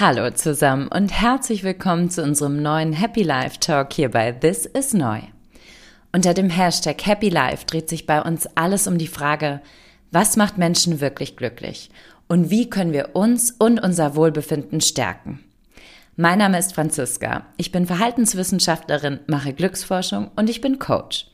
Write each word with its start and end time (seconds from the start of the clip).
Hallo 0.00 0.30
zusammen 0.30 0.86
und 0.86 1.08
herzlich 1.10 1.64
willkommen 1.64 2.08
zu 2.08 2.22
unserem 2.22 2.62
neuen 2.62 2.92
Happy 2.92 3.24
Life 3.24 3.58
Talk 3.58 3.92
hier 3.92 4.08
bei 4.08 4.30
This 4.30 4.64
is 4.64 4.94
Neu. 4.94 5.22
Unter 6.12 6.34
dem 6.34 6.50
Hashtag 6.50 7.04
Happy 7.04 7.28
Life 7.30 7.66
dreht 7.66 7.88
sich 7.88 8.06
bei 8.06 8.22
uns 8.22 8.46
alles 8.54 8.86
um 8.86 8.96
die 8.96 9.08
Frage, 9.08 9.60
was 10.12 10.36
macht 10.36 10.56
Menschen 10.56 11.00
wirklich 11.00 11.36
glücklich 11.36 11.90
und 12.28 12.48
wie 12.48 12.70
können 12.70 12.92
wir 12.92 13.16
uns 13.16 13.50
und 13.50 13.82
unser 13.82 14.14
Wohlbefinden 14.14 14.80
stärken. 14.80 15.40
Mein 16.14 16.38
Name 16.38 16.60
ist 16.60 16.76
Franziska. 16.76 17.46
Ich 17.56 17.72
bin 17.72 17.84
Verhaltenswissenschaftlerin, 17.84 19.18
mache 19.26 19.52
Glücksforschung 19.52 20.30
und 20.36 20.48
ich 20.48 20.60
bin 20.60 20.78
Coach. 20.78 21.26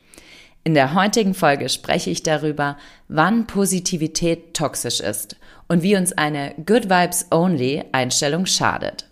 In 0.67 0.73
der 0.73 0.95
heutigen 0.95 1.35
Folge 1.35 1.69
spreche 1.69 2.09
ich 2.09 2.23
darüber, 2.23 2.75
wann 3.07 3.45
Positivität 3.45 4.55
toxisch 4.55 4.99
ist 4.99 5.35
und 5.67 5.83
wie 5.83 5.95
uns 5.95 6.11
eine 6.11 6.55
Good 6.65 6.89
Vibes 6.89 7.27
Only 7.29 7.83
Einstellung 7.91 8.47
schadet. 8.47 9.05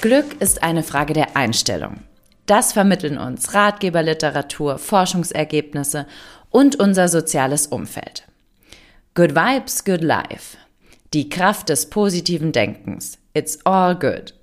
Glück 0.00 0.40
ist 0.40 0.64
eine 0.64 0.82
Frage 0.82 1.12
der 1.12 1.36
Einstellung. 1.36 2.00
Das 2.46 2.72
vermitteln 2.72 3.18
uns 3.18 3.54
Ratgeberliteratur, 3.54 4.78
Forschungsergebnisse 4.78 6.06
und 6.50 6.76
unser 6.76 7.08
soziales 7.08 7.66
Umfeld. 7.66 8.24
Good 9.14 9.34
Vibes, 9.34 9.84
Good 9.84 10.02
Life. 10.02 10.56
Die 11.12 11.28
Kraft 11.28 11.68
des 11.68 11.90
positiven 11.90 12.52
Denkens. 12.52 13.18
It's 13.34 13.58
all 13.64 13.96
good. 13.96 14.34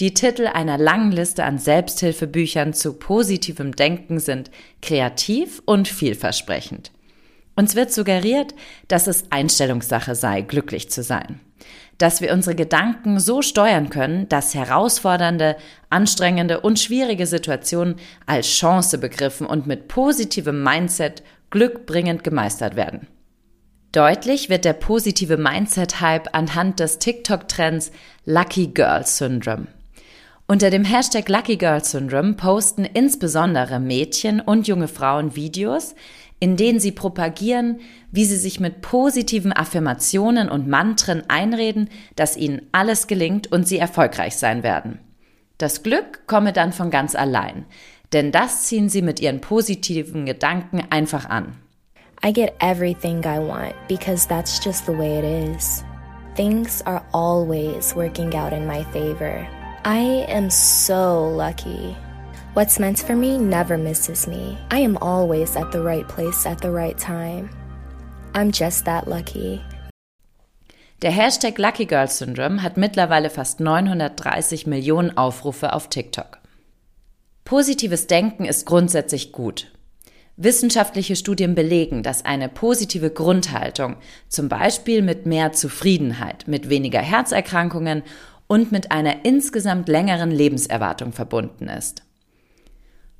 Die 0.00 0.14
Titel 0.14 0.46
einer 0.46 0.78
langen 0.78 1.12
Liste 1.12 1.44
an 1.44 1.58
Selbsthilfebüchern 1.58 2.74
zu 2.74 2.94
positivem 2.94 3.76
Denken 3.76 4.20
sind 4.20 4.50
kreativ 4.80 5.62
und 5.64 5.88
vielversprechend. 5.88 6.92
Uns 7.54 7.74
wird 7.74 7.92
suggeriert, 7.92 8.54
dass 8.88 9.06
es 9.06 9.26
Einstellungssache 9.30 10.14
sei, 10.14 10.40
glücklich 10.40 10.90
zu 10.90 11.02
sein. 11.02 11.40
Dass 11.98 12.20
wir 12.20 12.32
unsere 12.32 12.54
Gedanken 12.56 13.20
so 13.20 13.42
steuern 13.42 13.90
können, 13.90 14.28
dass 14.28 14.54
herausfordernde, 14.54 15.56
anstrengende 15.90 16.60
und 16.60 16.78
schwierige 16.78 17.26
Situationen 17.26 17.96
als 18.26 18.46
Chance 18.48 18.98
begriffen 18.98 19.46
und 19.46 19.66
mit 19.66 19.88
positivem 19.88 20.62
Mindset 20.62 21.22
glückbringend 21.50 22.24
gemeistert 22.24 22.76
werden. 22.76 23.06
Deutlich 23.92 24.48
wird 24.48 24.64
der 24.64 24.72
positive 24.72 25.36
Mindset-Hype 25.36 26.34
anhand 26.34 26.80
des 26.80 26.98
TikTok-Trends 26.98 27.92
Lucky 28.24 28.68
Girl 28.68 29.04
Syndrome. 29.04 29.66
Unter 30.48 30.70
dem 30.70 30.84
Hashtag 30.84 31.28
Lucky 31.28 31.56
Girl 31.56 31.82
Syndrome 31.82 32.34
posten 32.34 32.84
insbesondere 32.84 33.80
Mädchen 33.80 34.40
und 34.40 34.68
junge 34.68 34.88
Frauen 34.88 35.34
Videos, 35.34 35.94
in 36.40 36.56
denen 36.56 36.80
sie 36.80 36.92
propagieren, 36.92 37.80
wie 38.10 38.24
sie 38.24 38.36
sich 38.36 38.58
mit 38.58 38.82
positiven 38.82 39.52
Affirmationen 39.52 40.48
und 40.48 40.68
Mantren 40.68 41.22
einreden, 41.28 41.88
dass 42.16 42.36
ihnen 42.36 42.62
alles 42.72 43.06
gelingt 43.06 43.52
und 43.52 43.66
sie 43.66 43.78
erfolgreich 43.78 44.36
sein 44.36 44.62
werden. 44.62 44.98
Das 45.58 45.84
Glück 45.84 46.26
komme 46.26 46.52
dann 46.52 46.72
von 46.72 46.90
ganz 46.90 47.14
allein, 47.14 47.64
denn 48.12 48.32
das 48.32 48.64
ziehen 48.64 48.88
sie 48.88 49.02
mit 49.02 49.20
ihren 49.20 49.40
positiven 49.40 50.26
Gedanken 50.26 50.82
einfach 50.90 51.30
an. 51.30 51.56
I 52.24 52.32
get 52.32 52.52
everything 52.60 53.20
I 53.20 53.38
want 53.38 53.74
because 53.88 54.26
that's 54.26 54.60
just 54.62 54.86
the 54.86 54.92
way 54.92 55.18
it 55.18 55.56
is. 55.56 55.84
Things 56.34 56.82
are 56.82 57.02
always 57.12 57.94
working 57.94 58.34
out 58.34 58.52
in 58.52 58.66
my 58.66 58.84
favor. 58.92 59.46
I 59.84 60.24
am 60.28 60.48
so 60.48 61.28
lucky. 61.28 61.96
What's 62.54 62.78
meant 62.78 63.00
for 63.00 63.16
me 63.16 63.36
never 63.36 63.76
misses 63.76 64.28
me. 64.28 64.56
I 64.70 64.78
am 64.78 64.96
always 64.98 65.56
at 65.56 65.72
the 65.72 65.82
right 65.82 66.06
place 66.06 66.46
at 66.46 66.60
the 66.60 66.70
right 66.70 66.96
time. 66.96 67.50
I'm 68.32 68.52
just 68.52 68.84
that 68.84 69.08
lucky. 69.08 69.60
Der 71.02 71.10
Hashtag 71.10 71.58
Lucky 71.58 71.86
Girl 71.86 72.06
Syndrome 72.06 72.62
hat 72.62 72.76
mittlerweile 72.76 73.28
fast 73.28 73.58
930 73.58 74.68
Millionen 74.68 75.16
Aufrufe 75.16 75.72
auf 75.72 75.88
TikTok. 75.88 76.38
Positives 77.44 78.06
Denken 78.06 78.44
ist 78.44 78.66
grundsätzlich 78.66 79.32
gut. 79.32 79.72
Wissenschaftliche 80.36 81.14
Studien 81.14 81.54
belegen, 81.54 82.02
dass 82.02 82.24
eine 82.24 82.48
positive 82.48 83.10
Grundhaltung, 83.10 83.96
zum 84.28 84.48
Beispiel 84.48 85.02
mit 85.02 85.26
mehr 85.26 85.52
Zufriedenheit, 85.52 86.46
mit 86.46 86.70
weniger 86.70 87.00
Herzerkrankungen 87.00 88.02
und 88.52 88.70
mit 88.70 88.92
einer 88.92 89.24
insgesamt 89.24 89.88
längeren 89.88 90.30
Lebenserwartung 90.30 91.12
verbunden 91.12 91.68
ist. 91.68 92.02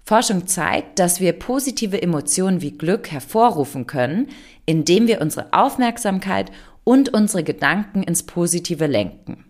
Forschung 0.04 0.46
zeigt, 0.46 0.98
dass 0.98 1.20
wir 1.20 1.32
positive 1.32 2.02
Emotionen 2.02 2.60
wie 2.60 2.76
Glück 2.76 3.10
hervorrufen 3.10 3.86
können, 3.86 4.28
indem 4.66 5.06
wir 5.06 5.22
unsere 5.22 5.54
Aufmerksamkeit 5.54 6.52
und 6.84 7.14
unsere 7.14 7.44
Gedanken 7.44 8.02
ins 8.02 8.24
Positive 8.24 8.86
lenken. 8.86 9.46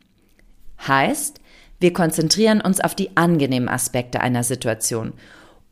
Heißt, 0.87 1.41
wir 1.81 1.92
konzentrieren 1.92 2.60
uns 2.60 2.78
auf 2.78 2.94
die 2.94 3.16
angenehmen 3.16 3.69
Aspekte 3.69 4.21
einer 4.21 4.44
Situation 4.44 5.15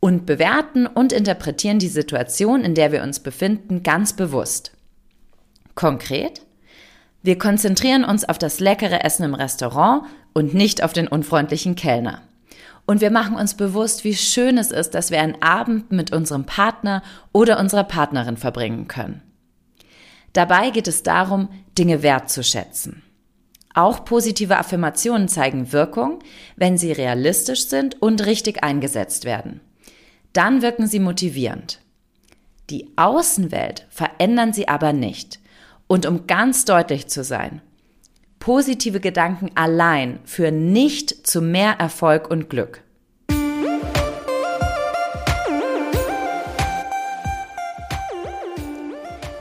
und 0.01 0.25
bewerten 0.25 0.87
und 0.87 1.13
interpretieren 1.13 1.79
die 1.79 1.87
Situation, 1.87 2.65
in 2.65 2.75
der 2.75 2.91
wir 2.91 3.01
uns 3.01 3.21
befinden, 3.21 3.81
ganz 3.81 4.11
bewusst. 4.11 4.73
Konkret? 5.73 6.41
Wir 7.23 7.37
konzentrieren 7.37 8.03
uns 8.03 8.27
auf 8.27 8.37
das 8.37 8.59
leckere 8.59 9.03
Essen 9.03 9.23
im 9.23 9.35
Restaurant 9.35 10.05
und 10.33 10.53
nicht 10.53 10.83
auf 10.83 10.93
den 10.93 11.07
unfreundlichen 11.07 11.75
Kellner. 11.75 12.21
Und 12.87 12.99
wir 12.99 13.11
machen 13.11 13.35
uns 13.35 13.53
bewusst, 13.53 14.03
wie 14.03 14.15
schön 14.15 14.57
es 14.57 14.71
ist, 14.71 14.95
dass 14.95 15.11
wir 15.11 15.21
einen 15.21 15.41
Abend 15.41 15.91
mit 15.91 16.11
unserem 16.11 16.45
Partner 16.45 17.03
oder 17.31 17.59
unserer 17.59 17.83
Partnerin 17.83 18.37
verbringen 18.37 18.87
können. 18.87 19.21
Dabei 20.33 20.71
geht 20.71 20.87
es 20.87 21.03
darum, 21.03 21.49
Dinge 21.77 22.01
wertzuschätzen. 22.01 23.03
Auch 23.73 24.03
positive 24.03 24.57
Affirmationen 24.57 25.27
zeigen 25.27 25.71
Wirkung, 25.71 26.19
wenn 26.55 26.77
sie 26.77 26.91
realistisch 26.91 27.67
sind 27.67 28.01
und 28.01 28.25
richtig 28.25 28.63
eingesetzt 28.63 29.25
werden. 29.25 29.61
Dann 30.33 30.61
wirken 30.61 30.87
sie 30.87 30.99
motivierend. 30.99 31.79
Die 32.69 32.89
Außenwelt 32.95 33.85
verändern 33.89 34.53
sie 34.53 34.67
aber 34.67 34.91
nicht. 34.91 35.40
Und 35.91 36.05
um 36.05 36.25
ganz 36.25 36.63
deutlich 36.63 37.07
zu 37.07 37.21
sein, 37.21 37.61
positive 38.39 39.01
Gedanken 39.01 39.49
allein 39.55 40.21
führen 40.23 40.71
nicht 40.71 41.27
zu 41.27 41.41
mehr 41.41 41.73
Erfolg 41.81 42.31
und 42.31 42.49
Glück. 42.49 42.81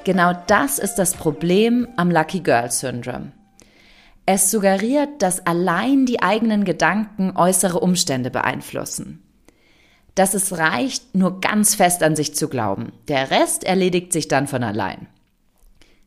Genau 0.02 0.32
das 0.48 0.80
ist 0.80 0.96
das 0.96 1.14
Problem 1.14 1.86
am 1.96 2.10
Lucky 2.10 2.40
Girl 2.40 2.68
Syndrome. 2.68 3.30
Es 4.26 4.50
suggeriert, 4.50 5.22
dass 5.22 5.46
allein 5.46 6.04
die 6.04 6.20
eigenen 6.20 6.64
Gedanken 6.64 7.36
äußere 7.36 7.78
Umstände 7.78 8.32
beeinflussen. 8.32 9.22
Dass 10.16 10.34
es 10.34 10.58
reicht, 10.58 11.14
nur 11.14 11.40
ganz 11.40 11.76
fest 11.76 12.02
an 12.02 12.16
sich 12.16 12.34
zu 12.34 12.48
glauben. 12.48 12.90
Der 13.06 13.30
Rest 13.30 13.62
erledigt 13.62 14.12
sich 14.12 14.26
dann 14.26 14.48
von 14.48 14.64
allein. 14.64 15.06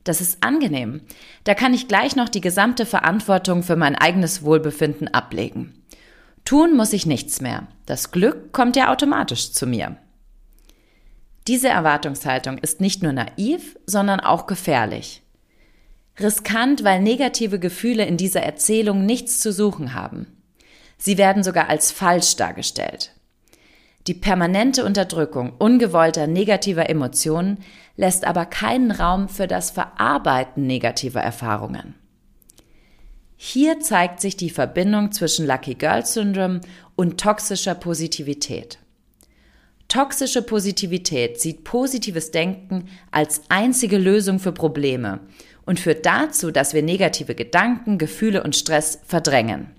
Das 0.03 0.22
ist 0.22 0.44
angenehm. 0.44 1.02
Da 1.44 1.53
kann 1.53 1.74
ich 1.74 1.88
gleich 1.88 2.16
noch 2.16 2.30
die 2.30 2.41
gesamte 2.41 2.86
Verantwortung 2.86 3.64
für 3.64 3.75
mein 3.75 3.96
eigenes 3.96 4.44
Wohlbefinden 4.44 5.08
ablegen. 5.08 5.84
Tun 6.46 6.75
muss 6.75 6.91
ich 6.91 7.06
nichts 7.06 7.40
mehr. 7.40 7.68
Das 7.86 8.12
Glück 8.12 8.52
kommt 8.52 8.75
ja 8.75 8.91
automatisch 8.91 9.53
zu 9.53 9.66
mir. 9.66 9.97
Diese 11.47 11.69
Erwartungshaltung 11.69 12.58
ist 12.58 12.81
nicht 12.81 13.03
nur 13.03 13.14
naiv, 13.14 13.78
sondern 13.86 14.19
auch 14.19 14.46
gefährlich. 14.47 15.22
Riskant, 16.20 16.84
weil 16.84 17.02
negative 17.02 17.59
Gefühle 17.59 18.06
in 18.06 18.18
dieser 18.18 18.41
Erzählung 18.44 19.06
nichts 19.06 19.40
zu 19.40 19.52
suchen 19.52 19.94
haben. 19.94 20.28
Sie 20.97 21.18
werden 21.18 21.44
sogar 21.44 21.70
als 21.70 21.91
falsch 21.91 22.35
dargestellt. 22.35 23.12
Die 24.08 24.14
permanente 24.14 24.84
Unterdrückung 24.84 25.53
ungewollter 25.59 26.28
negativer 26.28 26.90
Emotionen 26.90 27.59
lässt 27.96 28.26
aber 28.26 28.46
keinen 28.46 28.91
Raum 28.91 29.29
für 29.29 29.47
das 29.47 29.72
Verarbeiten 29.72 30.67
negativer 30.67 31.22
Erfahrungen. 31.22 31.96
Hier 33.38 33.79
zeigt 33.79 34.20
sich 34.20 34.35
die 34.35 34.50
Verbindung 34.50 35.11
zwischen 35.11 35.46
Lucky 35.46 35.76
Girl 35.76 36.05
Syndrome 36.05 36.61
und 36.96 37.20
toxischer 37.20 37.76
Positivität. 37.76 38.79
Toxische 39.88 40.41
Positivität 40.41 41.40
sieht 41.40 41.64
positives 41.64 42.32
Denken 42.32 42.90
als 43.11 43.41
einzige 43.49 43.97
Lösung 43.97 44.40
für 44.40 44.52
Probleme 44.52 45.20
und 45.66 45.79
führt 45.79 46.06
dazu, 46.06 46.52
dass 46.52 46.73
wir 46.73 46.84
negative 46.84 47.35
Gedanken, 47.35 47.97
Gefühle 47.97 48.44
und 48.44 48.56
Stress 48.56 48.99
verdrängen. 49.06 49.72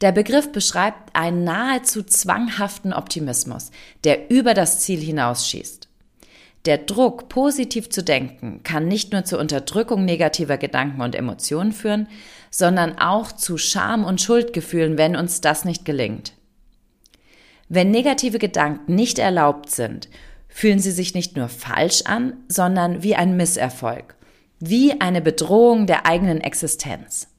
Der 0.00 0.12
Begriff 0.12 0.50
beschreibt 0.50 1.14
einen 1.14 1.44
nahezu 1.44 2.02
zwanghaften 2.02 2.92
Optimismus, 2.92 3.70
der 4.04 4.30
über 4.30 4.54
das 4.54 4.80
Ziel 4.80 5.00
hinausschießt. 5.00 5.88
Der 6.66 6.78
Druck, 6.78 7.28
positiv 7.28 7.88
zu 7.88 8.02
denken, 8.02 8.62
kann 8.62 8.86
nicht 8.86 9.12
nur 9.12 9.24
zur 9.24 9.38
Unterdrückung 9.38 10.04
negativer 10.04 10.58
Gedanken 10.58 11.00
und 11.00 11.14
Emotionen 11.14 11.72
führen, 11.72 12.06
sondern 12.50 12.98
auch 12.98 13.32
zu 13.32 13.56
Scham 13.56 14.04
und 14.04 14.20
Schuldgefühlen, 14.20 14.98
wenn 14.98 15.16
uns 15.16 15.40
das 15.40 15.64
nicht 15.64 15.84
gelingt. 15.84 16.34
Wenn 17.68 17.90
negative 17.90 18.38
Gedanken 18.38 18.94
nicht 18.94 19.18
erlaubt 19.18 19.70
sind, 19.70 20.08
fühlen 20.48 20.80
sie 20.80 20.90
sich 20.90 21.14
nicht 21.14 21.36
nur 21.36 21.48
falsch 21.48 22.02
an, 22.02 22.34
sondern 22.48 23.02
wie 23.02 23.14
ein 23.14 23.36
Misserfolg, 23.36 24.16
wie 24.58 25.00
eine 25.00 25.22
Bedrohung 25.22 25.86
der 25.86 26.04
eigenen 26.04 26.40
Existenz. 26.40 27.29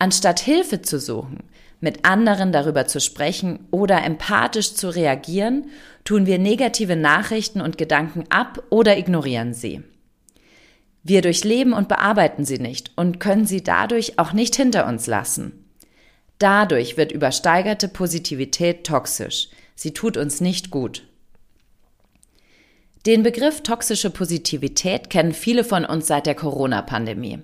Anstatt 0.00 0.40
Hilfe 0.40 0.80
zu 0.80 0.98
suchen, 0.98 1.44
mit 1.78 2.06
anderen 2.06 2.52
darüber 2.52 2.86
zu 2.86 3.00
sprechen 3.00 3.68
oder 3.70 4.02
empathisch 4.02 4.74
zu 4.74 4.88
reagieren, 4.88 5.66
tun 6.04 6.24
wir 6.24 6.38
negative 6.38 6.96
Nachrichten 6.96 7.60
und 7.60 7.76
Gedanken 7.76 8.24
ab 8.30 8.62
oder 8.70 8.96
ignorieren 8.96 9.52
sie. 9.52 9.82
Wir 11.02 11.20
durchleben 11.20 11.74
und 11.74 11.88
bearbeiten 11.88 12.46
sie 12.46 12.58
nicht 12.58 12.92
und 12.96 13.20
können 13.20 13.44
sie 13.44 13.62
dadurch 13.62 14.18
auch 14.18 14.32
nicht 14.32 14.56
hinter 14.56 14.86
uns 14.86 15.06
lassen. 15.06 15.66
Dadurch 16.38 16.96
wird 16.96 17.12
übersteigerte 17.12 17.86
Positivität 17.88 18.86
toxisch. 18.86 19.48
Sie 19.74 19.92
tut 19.92 20.16
uns 20.16 20.40
nicht 20.40 20.70
gut. 20.70 21.06
Den 23.04 23.22
Begriff 23.22 23.62
toxische 23.62 24.08
Positivität 24.08 25.10
kennen 25.10 25.32
viele 25.32 25.62
von 25.62 25.84
uns 25.84 26.06
seit 26.06 26.24
der 26.24 26.34
Corona-Pandemie. 26.34 27.40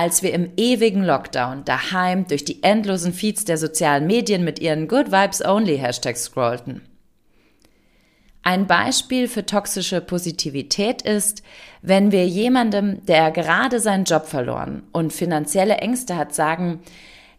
Als 0.00 0.22
wir 0.22 0.32
im 0.32 0.52
ewigen 0.56 1.04
Lockdown 1.04 1.66
daheim 1.66 2.26
durch 2.26 2.42
die 2.42 2.62
endlosen 2.62 3.12
Feeds 3.12 3.44
der 3.44 3.58
sozialen 3.58 4.06
Medien 4.06 4.44
mit 4.44 4.58
ihren 4.58 4.88
Good 4.88 5.12
Vibes 5.12 5.44
Only 5.44 5.76
Hashtags 5.76 6.22
scrollten. 6.22 6.80
Ein 8.42 8.66
Beispiel 8.66 9.28
für 9.28 9.44
toxische 9.44 10.00
Positivität 10.00 11.02
ist, 11.02 11.42
wenn 11.82 12.12
wir 12.12 12.26
jemandem, 12.26 13.04
der 13.04 13.30
gerade 13.30 13.78
seinen 13.78 14.04
Job 14.04 14.24
verloren 14.24 14.84
und 14.92 15.12
finanzielle 15.12 15.76
Ängste 15.76 16.16
hat, 16.16 16.34
sagen, 16.34 16.80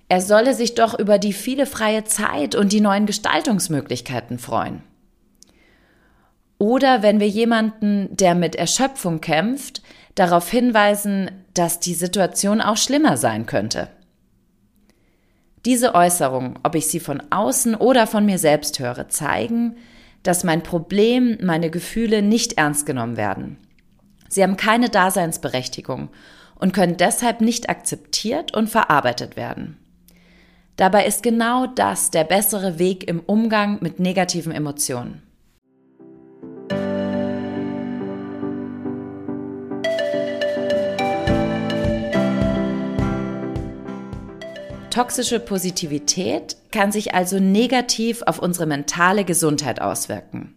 er 0.08 0.22
solle 0.22 0.54
sich 0.54 0.76
doch 0.76 1.00
über 1.00 1.18
die 1.18 1.34
viele 1.34 1.66
freie 1.66 2.04
Zeit 2.04 2.54
und 2.54 2.74
die 2.74 2.82
neuen 2.82 3.08
Gestaltungsmöglichkeiten 3.08 4.38
freuen. 4.38 4.84
Oder 6.60 7.02
wenn 7.02 7.20
wir 7.20 7.28
jemanden, 7.28 8.16
der 8.16 8.36
mit 8.36 8.56
Erschöpfung 8.56 9.20
kämpft, 9.20 9.82
darauf 10.16 10.50
hinweisen, 10.50 11.32
dass 11.54 11.80
die 11.80 11.94
Situation 11.94 12.62
auch 12.62 12.78
schlimmer 12.78 13.18
sein 13.18 13.46
könnte. 13.46 13.88
Diese 15.66 15.94
Äußerungen, 15.94 16.58
ob 16.64 16.76
ich 16.76 16.88
sie 16.88 17.00
von 17.00 17.22
außen 17.30 17.76
oder 17.76 18.08
von 18.08 18.26
mir 18.26 18.40
selbst 18.40 18.80
höre, 18.80 19.10
zeigen, 19.10 19.78
dass 20.24 20.44
mein 20.44 20.64
Problem, 20.64 21.38
meine 21.42 21.70
Gefühle 21.70 22.22
nicht 22.22 22.54
ernst 22.54 22.86
genommen 22.86 23.18
werden. 23.18 23.58
Sie 24.28 24.44
haben 24.44 24.58
keine 24.58 24.90
Daseinsberechtigung 24.90 26.10
und 26.56 26.74
können 26.74 26.98
deshalb 26.98 27.42
nicht 27.42 27.70
akzeptiert 27.70 28.56
und 28.56 28.70
verarbeitet 28.70 29.36
werden. 29.36 29.78
Dabei 30.78 31.06
ist 31.06 31.22
genau 31.22 31.68
das 31.68 32.12
der 32.12 32.24
bessere 32.24 32.80
Weg 32.80 33.08
im 33.08 33.20
Umgang 33.20 33.80
mit 33.82 34.00
negativen 34.00 34.52
Emotionen. 34.52 35.22
Toxische 44.92 45.40
Positivität 45.40 46.58
kann 46.70 46.92
sich 46.92 47.16
also 47.16 47.40
negativ 47.40 48.22
auf 48.24 48.40
unsere 48.40 48.66
mentale 48.66 49.24
Gesundheit 49.24 49.82
auswirken. 49.82 50.54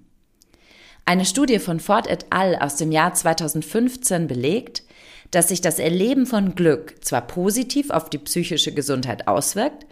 Eine 1.05 1.25
Studie 1.25 1.61
von 1.61 1.79
Ford 1.79 2.09
et 2.09 2.27
al. 2.31 2.57
aus 2.57 2.75
dem 2.75 2.91
Jahr 2.91 3.15
2015 3.15 4.27
belegt, 4.27 4.83
dass 5.31 5.49
sich 5.49 5.61
das 5.61 5.79
Erleben 5.79 6.27
von 6.27 6.57
Glück 6.57 6.97
zwar 7.05 7.27
positiv 7.27 7.91
auf 7.91 8.11
die 8.11 8.19
psychische 8.19 8.73
Gesundheit 8.73 9.29
auswirkt, 9.29 9.87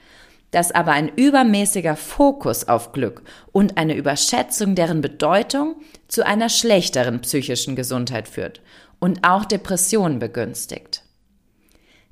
dass 0.51 0.73
aber 0.73 0.91
ein 0.91 1.09
übermäßiger 1.15 1.95
Fokus 1.95 2.67
auf 2.67 2.91
Glück 2.91 3.23
und 3.53 3.79
eine 3.79 3.95
Überschätzung 3.95 4.75
deren 4.75 5.03
Bedeutung 5.03 5.77
zu 6.09 6.27
einer 6.27 6.49
schlechteren 6.49 7.21
psychischen 7.21 7.77
Gesundheit 7.77 8.27
führt 8.27 8.61
und 8.99 9.21
auch 9.23 9.45
Depressionen 9.45 10.19
begünstigt. 10.19 11.05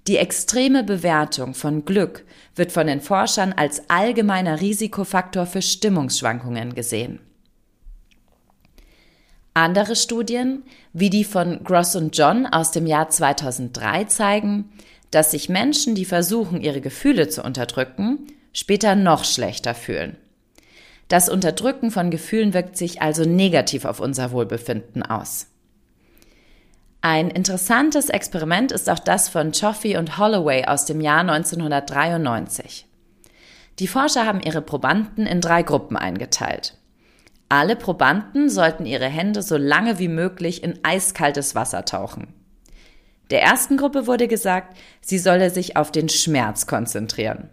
Die 0.07 0.17
extreme 0.17 0.83
Bewertung 0.83 1.55
von 1.55 1.85
Glück 1.85 2.25
wird 2.55 2.73
von 2.73 2.87
den 2.87 3.01
Forschern 3.01 3.53
als 3.53 3.89
allgemeiner 3.91 4.61
Risikofaktor 4.61 5.47
für 5.47 5.63
Stimmungsschwankungen 5.63 6.75
gesehen. 6.75 7.21
Andere 9.53 9.97
Studien, 9.97 10.63
wie 10.93 11.11
die 11.11 11.25
von 11.25 11.65
Gross 11.65 11.97
und 11.97 12.17
John 12.17 12.47
aus 12.47 12.71
dem 12.71 12.87
Jahr 12.87 13.11
2003, 13.11 14.05
zeigen, 14.05 14.73
dass 15.11 15.33
sich 15.33 15.49
Menschen, 15.49 15.95
die 15.95 16.05
versuchen, 16.05 16.61
ihre 16.61 16.81
Gefühle 16.81 17.29
zu 17.29 17.43
unterdrücken, 17.43 18.29
später 18.53 18.95
noch 18.95 19.25
schlechter 19.25 19.75
fühlen. 19.75 20.17
Das 21.09 21.29
Unterdrücken 21.29 21.91
von 21.91 22.11
Gefühlen 22.11 22.55
wirkt 22.55 22.77
sich 22.77 23.03
also 23.03 23.25
negativ 23.25 23.85
auf 23.85 23.99
unser 23.99 24.31
Wohlbefinden 24.31 25.03
aus. 25.03 25.49
Ein 27.03 27.31
interessantes 27.31 28.11
Experiment 28.11 28.73
ist 28.73 28.91
auch 28.91 28.99
das 28.99 29.31
von 29.31 29.53
Choffey 29.53 29.97
und 29.97 30.19
Holloway 30.19 30.67
aus 30.67 30.85
dem 30.85 31.01
Jahr 31.01 31.21
1993. 31.21 32.87
Die 33.79 33.87
Forscher 33.87 34.27
haben 34.27 34.43
ihre 34.43 34.61
Probanden 34.61 35.27
in 35.27 35.41
drei 35.41 35.63
Gruppen 35.63 35.97
eingeteilt. 35.97 36.77
Alle 37.49 37.75
Probanden 37.75 38.51
sollten 38.51 38.85
ihre 38.85 39.07
Hände 39.07 39.41
so 39.43 39.57
lange 39.57 39.99
wie 39.99 40.09
möglich 40.09 40.63
in 40.63 40.79
eiskaltes 40.85 41.55
Wasser 41.55 41.87
tauchen. 41.87 42.35
Der 43.31 43.43
ersten 43.43 43.79
Gruppe 43.79 44.07
wurde 44.07 44.29
gesagt, 44.29 44.77
sie 45.01 45.19
solle 45.19 45.49
sich 45.49 45.79
auf 45.79 45.91
den 45.91 46.11
Schmerz 46.11 46.67
konzentrieren. 46.67 47.49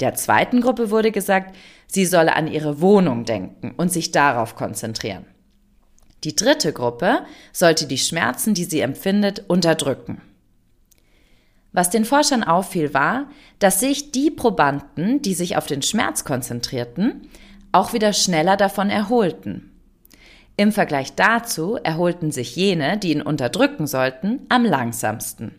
Der 0.00 0.14
zweiten 0.14 0.60
Gruppe 0.60 0.90
wurde 0.90 1.12
gesagt, 1.12 1.56
sie 1.86 2.04
solle 2.04 2.36
an 2.36 2.46
ihre 2.46 2.82
Wohnung 2.82 3.24
denken 3.24 3.72
und 3.76 3.90
sich 3.90 4.10
darauf 4.10 4.54
konzentrieren. 4.54 5.24
Die 6.26 6.34
dritte 6.34 6.72
Gruppe 6.72 7.20
sollte 7.52 7.86
die 7.86 7.98
Schmerzen, 7.98 8.52
die 8.52 8.64
sie 8.64 8.80
empfindet, 8.80 9.44
unterdrücken. 9.46 10.20
Was 11.70 11.88
den 11.88 12.04
Forschern 12.04 12.42
auffiel, 12.42 12.92
war, 12.94 13.30
dass 13.60 13.78
sich 13.78 14.10
die 14.10 14.32
Probanden, 14.32 15.22
die 15.22 15.34
sich 15.34 15.56
auf 15.56 15.66
den 15.68 15.82
Schmerz 15.82 16.24
konzentrierten, 16.24 17.28
auch 17.70 17.92
wieder 17.92 18.12
schneller 18.12 18.56
davon 18.56 18.90
erholten. 18.90 19.70
Im 20.56 20.72
Vergleich 20.72 21.14
dazu 21.14 21.76
erholten 21.76 22.32
sich 22.32 22.56
jene, 22.56 22.98
die 22.98 23.12
ihn 23.12 23.22
unterdrücken 23.22 23.86
sollten, 23.86 24.46
am 24.48 24.64
langsamsten. 24.64 25.54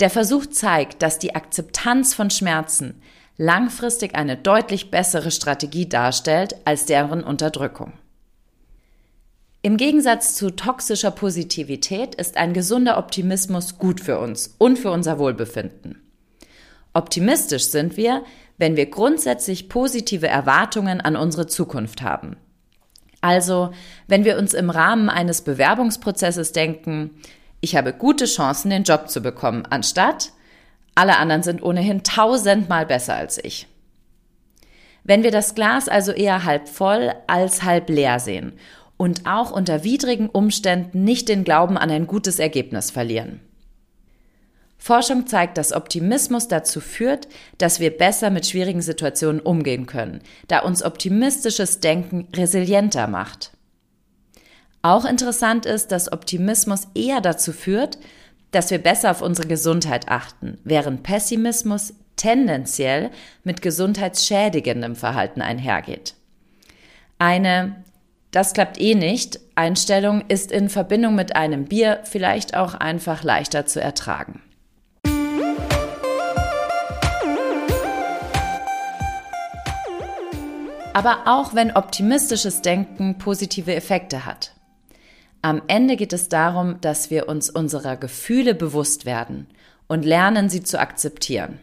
Der 0.00 0.08
Versuch 0.08 0.46
zeigt, 0.46 1.02
dass 1.02 1.18
die 1.18 1.34
Akzeptanz 1.34 2.14
von 2.14 2.30
Schmerzen 2.30 3.02
langfristig 3.36 4.14
eine 4.14 4.38
deutlich 4.38 4.90
bessere 4.90 5.30
Strategie 5.30 5.86
darstellt 5.86 6.56
als 6.64 6.86
deren 6.86 7.22
Unterdrückung. 7.22 7.92
Im 9.64 9.78
Gegensatz 9.78 10.34
zu 10.34 10.50
toxischer 10.50 11.10
Positivität 11.10 12.16
ist 12.16 12.36
ein 12.36 12.52
gesunder 12.52 12.98
Optimismus 12.98 13.78
gut 13.78 13.98
für 13.98 14.18
uns 14.18 14.54
und 14.58 14.78
für 14.78 14.90
unser 14.90 15.18
Wohlbefinden. 15.18 16.02
Optimistisch 16.92 17.68
sind 17.68 17.96
wir, 17.96 18.24
wenn 18.58 18.76
wir 18.76 18.84
grundsätzlich 18.84 19.70
positive 19.70 20.28
Erwartungen 20.28 21.00
an 21.00 21.16
unsere 21.16 21.46
Zukunft 21.46 22.02
haben. 22.02 22.36
Also, 23.22 23.70
wenn 24.06 24.26
wir 24.26 24.36
uns 24.36 24.52
im 24.52 24.68
Rahmen 24.68 25.08
eines 25.08 25.40
Bewerbungsprozesses 25.40 26.52
denken, 26.52 27.12
ich 27.62 27.74
habe 27.74 27.94
gute 27.94 28.26
Chancen, 28.26 28.68
den 28.68 28.82
Job 28.84 29.08
zu 29.08 29.22
bekommen, 29.22 29.64
anstatt 29.70 30.32
alle 30.94 31.16
anderen 31.16 31.42
sind 31.42 31.62
ohnehin 31.62 32.02
tausendmal 32.02 32.84
besser 32.84 33.14
als 33.14 33.42
ich. 33.42 33.66
Wenn 35.04 35.22
wir 35.22 35.30
das 35.30 35.54
Glas 35.54 35.88
also 35.88 36.12
eher 36.12 36.44
halb 36.44 36.68
voll 36.68 37.14
als 37.26 37.62
halb 37.62 37.88
leer 37.88 38.20
sehen 38.20 38.58
und 38.96 39.26
auch 39.26 39.50
unter 39.50 39.84
widrigen 39.84 40.28
Umständen 40.28 41.04
nicht 41.04 41.28
den 41.28 41.44
Glauben 41.44 41.76
an 41.76 41.90
ein 41.90 42.06
gutes 42.06 42.38
Ergebnis 42.38 42.90
verlieren. 42.90 43.40
Forschung 44.78 45.26
zeigt, 45.26 45.56
dass 45.56 45.72
Optimismus 45.72 46.46
dazu 46.48 46.80
führt, 46.80 47.26
dass 47.56 47.80
wir 47.80 47.96
besser 47.96 48.28
mit 48.28 48.46
schwierigen 48.46 48.82
Situationen 48.82 49.40
umgehen 49.40 49.86
können, 49.86 50.20
da 50.48 50.58
uns 50.60 50.82
optimistisches 50.82 51.80
Denken 51.80 52.28
resilienter 52.36 53.06
macht. 53.06 53.52
Auch 54.82 55.06
interessant 55.06 55.64
ist, 55.64 55.90
dass 55.92 56.12
Optimismus 56.12 56.88
eher 56.94 57.22
dazu 57.22 57.52
führt, 57.52 57.98
dass 58.50 58.70
wir 58.70 58.78
besser 58.78 59.10
auf 59.10 59.22
unsere 59.22 59.48
Gesundheit 59.48 60.08
achten, 60.08 60.58
während 60.64 61.02
Pessimismus 61.02 61.94
tendenziell 62.16 63.10
mit 63.42 63.62
gesundheitsschädigendem 63.62 64.96
Verhalten 64.96 65.40
einhergeht. 65.40 66.14
Eine 67.18 67.82
das 68.34 68.52
klappt 68.52 68.80
eh 68.80 68.96
nicht. 68.96 69.38
Einstellung 69.54 70.24
ist 70.26 70.50
in 70.50 70.68
Verbindung 70.68 71.14
mit 71.14 71.36
einem 71.36 71.66
Bier 71.66 72.00
vielleicht 72.02 72.56
auch 72.56 72.74
einfach 72.74 73.22
leichter 73.22 73.64
zu 73.64 73.80
ertragen. 73.80 74.42
Aber 80.92 81.22
auch 81.26 81.54
wenn 81.54 81.76
optimistisches 81.76 82.60
Denken 82.60 83.18
positive 83.18 83.74
Effekte 83.74 84.26
hat. 84.26 84.52
Am 85.40 85.62
Ende 85.68 85.96
geht 85.96 86.12
es 86.12 86.28
darum, 86.28 86.80
dass 86.80 87.10
wir 87.10 87.28
uns 87.28 87.50
unserer 87.50 87.96
Gefühle 87.96 88.54
bewusst 88.54 89.06
werden 89.06 89.46
und 89.86 90.04
lernen, 90.04 90.48
sie 90.48 90.62
zu 90.62 90.80
akzeptieren. 90.80 91.60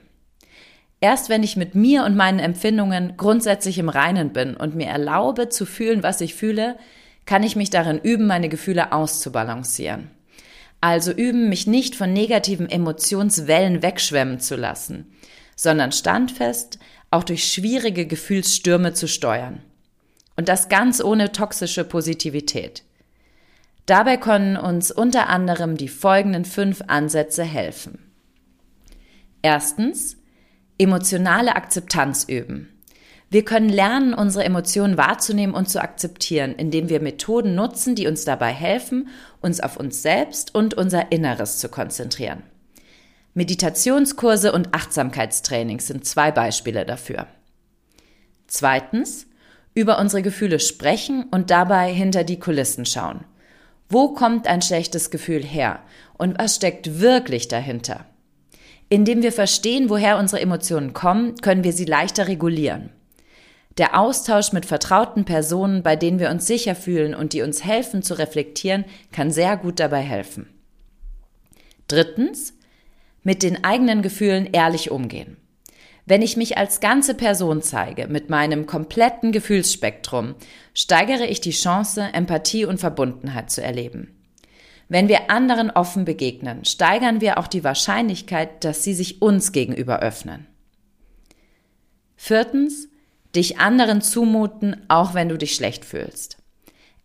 Erst 1.02 1.30
wenn 1.30 1.42
ich 1.42 1.58
mit 1.58 1.74
mir 1.74 2.06
und 2.06 2.16
meinen 2.16 2.38
Empfindungen 2.38 3.18
grundsätzlich 3.18 3.80
im 3.80 3.90
Reinen 3.90 4.34
bin 4.34 4.56
und 4.56 4.76
mir 4.76 4.86
erlaube 4.86 5.50
zu 5.50 5.66
fühlen, 5.66 6.04
was 6.04 6.22
ich 6.22 6.36
fühle, 6.36 6.78
kann 7.26 7.42
ich 7.42 7.56
mich 7.56 7.72
darin 7.72 8.00
üben, 8.00 8.28
meine 8.28 8.50
Gefühle 8.50 8.92
auszubalancieren. 8.92 10.12
Also 10.80 11.12
üben, 11.12 11.50
mich 11.50 11.66
nicht 11.66 11.96
von 11.96 12.14
negativen 12.14 12.70
Emotionswellen 12.70 13.82
wegschwemmen 13.82 14.40
zu 14.40 14.56
lassen, 14.56 15.12
sondern 15.56 15.92
standfest 15.92 16.78
auch 17.10 17.24
durch 17.24 17.52
schwierige 17.52 18.06
Gefühlsstürme 18.06 18.94
zu 18.94 19.08
steuern. 19.08 19.62
Und 20.38 20.50
das 20.50 20.70
ganz 20.70 21.04
ohne 21.04 21.32
toxische 21.32 21.84
Positivität. 21.84 22.84
Dabei 23.86 24.18
können 24.18 24.56
uns 24.56 24.92
unter 24.92 25.30
anderem 25.30 25.78
die 25.78 25.88
folgenden 25.88 26.46
fünf 26.46 26.84
Ansätze 26.88 27.44
helfen. 27.44 28.00
Erstens, 29.42 30.18
emotionale 30.82 31.56
Akzeptanz 31.56 32.26
üben. 32.26 32.68
Wir 33.30 33.46
können 33.46 33.70
lernen, 33.70 34.14
unsere 34.14 34.44
Emotionen 34.44 34.98
wahrzunehmen 34.98 35.56
und 35.56 35.70
zu 35.70 35.82
akzeptieren, 35.82 36.54
indem 36.54 36.90
wir 36.90 37.02
Methoden 37.02 37.56
nutzen, 37.56 37.96
die 37.96 38.08
uns 38.08 38.26
dabei 38.26 38.52
helfen, 38.52 39.08
uns 39.40 39.62
auf 39.62 39.78
uns 39.78 40.02
selbst 40.02 40.54
und 40.54 40.74
unser 40.74 41.14
Inneres 41.14 41.60
zu 41.60 41.70
konzentrieren. 41.70 42.44
Meditationskurse 43.34 44.52
und 44.52 44.74
Achtsamkeitstrainings 44.74 45.88
sind 45.88 46.06
zwei 46.06 46.32
Beispiele 46.32 46.86
dafür. 46.86 47.28
Zweitens, 48.48 49.28
über 49.74 49.98
unsere 50.00 50.22
Gefühle 50.22 50.60
sprechen 50.60 51.24
und 51.32 51.50
dabei 51.50 51.94
hinter 51.94 52.26
die 52.26 52.40
Kulissen 52.40 52.86
schauen. 52.86 53.24
Wo 53.88 54.10
kommt 54.10 54.48
ein 54.48 54.62
schlechtes 54.62 55.10
Gefühl 55.10 55.44
her 55.44 55.80
und 56.18 56.38
was 56.38 56.58
steckt 56.58 57.00
wirklich 57.00 57.48
dahinter? 57.48 58.06
Indem 58.92 59.22
wir 59.24 59.32
verstehen, 59.32 59.90
woher 59.90 60.18
unsere 60.18 60.42
Emotionen 60.42 60.92
kommen, 60.92 61.38
können 61.38 61.64
wir 61.64 61.72
sie 61.72 61.86
leichter 61.86 62.28
regulieren. 62.28 62.90
Der 63.78 63.98
Austausch 63.98 64.52
mit 64.52 64.66
vertrauten 64.66 65.24
Personen, 65.24 65.82
bei 65.82 65.96
denen 65.96 66.20
wir 66.20 66.30
uns 66.30 66.46
sicher 66.46 66.76
fühlen 66.76 67.16
und 67.16 67.32
die 67.32 67.42
uns 67.42 67.64
helfen 67.64 68.04
zu 68.04 68.20
reflektieren, 68.20 68.84
kann 69.14 69.32
sehr 69.32 69.56
gut 69.56 69.80
dabei 69.80 70.02
helfen. 70.02 70.50
Drittens, 71.88 72.54
mit 73.24 73.44
den 73.44 73.64
eigenen 73.64 74.02
Gefühlen 74.02 74.50
ehrlich 74.52 74.92
umgehen. 74.92 75.38
Wenn 76.06 76.22
ich 76.22 76.36
mich 76.36 76.58
als 76.58 76.82
ganze 76.82 77.14
Person 77.14 77.62
zeige, 77.62 78.08
mit 78.08 78.30
meinem 78.30 78.66
kompletten 78.66 79.32
Gefühlsspektrum, 79.32 80.36
steigere 80.74 81.28
ich 81.28 81.40
die 81.40 81.52
Chance, 81.52 82.10
Empathie 82.12 82.66
und 82.66 82.82
Verbundenheit 82.82 83.52
zu 83.52 83.64
erleben. 83.64 84.21
Wenn 84.92 85.08
wir 85.08 85.32
anderen 85.32 85.72
offen 85.72 86.04
begegnen, 86.04 86.66
steigern 86.66 87.22
wir 87.22 87.38
auch 87.38 87.48
die 87.48 87.64
Wahrscheinlichkeit, 87.64 88.66
dass 88.66 88.84
sie 88.84 88.94
sich 88.94 89.22
uns 89.22 89.54
gegenüber 89.54 90.00
öffnen. 90.00 90.48
Viertens, 92.18 92.90
dich 93.34 93.58
anderen 93.58 94.02
zumuten, 94.02 94.84
auch 94.90 95.14
wenn 95.14 95.30
du 95.30 95.38
dich 95.38 95.56
schlecht 95.56 95.86
fühlst. 95.86 96.40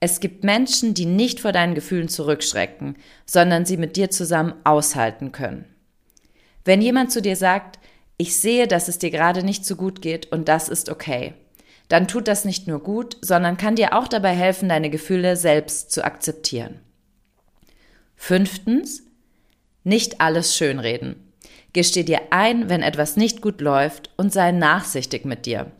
Es 0.00 0.18
gibt 0.18 0.42
Menschen, 0.42 0.94
die 0.94 1.06
nicht 1.06 1.38
vor 1.38 1.52
deinen 1.52 1.76
Gefühlen 1.76 2.08
zurückschrecken, 2.08 2.96
sondern 3.24 3.64
sie 3.64 3.76
mit 3.76 3.94
dir 3.94 4.10
zusammen 4.10 4.54
aushalten 4.64 5.30
können. 5.30 5.64
Wenn 6.64 6.82
jemand 6.82 7.12
zu 7.12 7.22
dir 7.22 7.36
sagt, 7.36 7.78
ich 8.16 8.36
sehe, 8.36 8.66
dass 8.66 8.88
es 8.88 8.98
dir 8.98 9.12
gerade 9.12 9.44
nicht 9.44 9.64
so 9.64 9.76
gut 9.76 10.02
geht 10.02 10.32
und 10.32 10.48
das 10.48 10.68
ist 10.68 10.90
okay, 10.90 11.34
dann 11.86 12.08
tut 12.08 12.26
das 12.26 12.44
nicht 12.44 12.66
nur 12.66 12.80
gut, 12.80 13.16
sondern 13.20 13.56
kann 13.56 13.76
dir 13.76 13.96
auch 13.96 14.08
dabei 14.08 14.34
helfen, 14.34 14.68
deine 14.68 14.90
Gefühle 14.90 15.36
selbst 15.36 15.92
zu 15.92 16.04
akzeptieren. 16.04 16.80
Fünftens, 18.16 19.02
nicht 19.84 20.20
alles 20.20 20.56
schönreden. 20.56 21.16
Gesteh 21.72 22.02
dir 22.02 22.20
ein, 22.30 22.68
wenn 22.68 22.82
etwas 22.82 23.16
nicht 23.16 23.42
gut 23.42 23.60
läuft 23.60 24.10
und 24.16 24.32
sei 24.32 24.50
nachsichtig 24.50 25.24
mit 25.24 25.46
dir. 25.46 25.70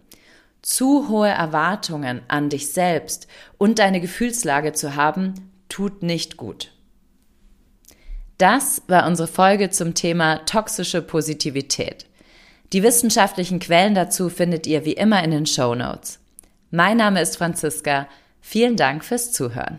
Zu 0.62 1.08
hohe 1.08 1.28
Erwartungen 1.28 2.20
an 2.28 2.50
dich 2.50 2.72
selbst 2.72 3.26
und 3.56 3.78
deine 3.78 4.00
Gefühlslage 4.00 4.72
zu 4.72 4.94
haben, 4.96 5.34
tut 5.68 6.02
nicht 6.02 6.36
gut. 6.36 6.72
Das 8.38 8.82
war 8.86 9.06
unsere 9.06 9.28
Folge 9.28 9.70
zum 9.70 9.94
Thema 9.94 10.44
toxische 10.44 11.00
Positivität. 11.00 12.06
Die 12.72 12.82
wissenschaftlichen 12.82 13.60
Quellen 13.60 13.94
dazu 13.94 14.28
findet 14.28 14.66
ihr 14.66 14.84
wie 14.84 14.92
immer 14.92 15.22
in 15.24 15.30
den 15.30 15.46
Show 15.46 15.74
Notes. 15.74 16.18
Mein 16.70 16.98
Name 16.98 17.22
ist 17.22 17.36
Franziska. 17.36 18.08
Vielen 18.40 18.76
Dank 18.76 19.04
fürs 19.04 19.32
Zuhören. 19.32 19.78